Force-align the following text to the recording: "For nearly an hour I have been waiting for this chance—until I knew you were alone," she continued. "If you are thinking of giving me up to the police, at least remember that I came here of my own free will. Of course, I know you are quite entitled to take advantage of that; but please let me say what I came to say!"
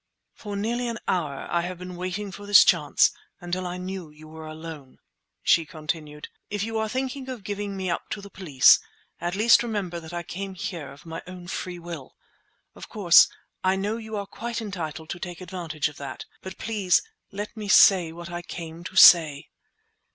"For 0.33 0.55
nearly 0.55 0.87
an 0.87 0.97
hour 1.07 1.47
I 1.51 1.61
have 1.61 1.77
been 1.77 1.95
waiting 1.95 2.31
for 2.31 2.47
this 2.47 2.63
chance—until 2.63 3.67
I 3.67 3.77
knew 3.77 4.09
you 4.09 4.27
were 4.27 4.47
alone," 4.47 4.97
she 5.43 5.63
continued. 5.63 6.27
"If 6.49 6.63
you 6.63 6.79
are 6.79 6.89
thinking 6.89 7.29
of 7.29 7.43
giving 7.43 7.77
me 7.77 7.87
up 7.91 8.09
to 8.09 8.19
the 8.21 8.31
police, 8.31 8.79
at 9.19 9.35
least 9.35 9.61
remember 9.61 9.99
that 9.99 10.11
I 10.11 10.23
came 10.23 10.55
here 10.55 10.91
of 10.91 11.05
my 11.05 11.21
own 11.27 11.47
free 11.47 11.77
will. 11.77 12.15
Of 12.73 12.89
course, 12.89 13.27
I 13.63 13.75
know 13.75 13.97
you 13.97 14.15
are 14.15 14.25
quite 14.25 14.59
entitled 14.59 15.11
to 15.11 15.19
take 15.19 15.39
advantage 15.39 15.87
of 15.87 15.97
that; 15.97 16.25
but 16.41 16.57
please 16.57 17.03
let 17.31 17.55
me 17.55 17.67
say 17.67 18.11
what 18.11 18.31
I 18.31 18.41
came 18.41 18.83
to 18.85 18.95
say!" 18.95 19.49